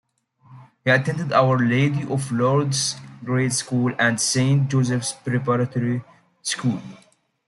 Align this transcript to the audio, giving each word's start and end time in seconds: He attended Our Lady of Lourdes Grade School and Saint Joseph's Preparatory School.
He 0.83 0.89
attended 0.89 1.31
Our 1.31 1.59
Lady 1.59 2.11
of 2.11 2.31
Lourdes 2.31 2.95
Grade 3.23 3.53
School 3.53 3.93
and 3.99 4.19
Saint 4.19 4.67
Joseph's 4.67 5.13
Preparatory 5.13 6.03
School. 6.41 6.81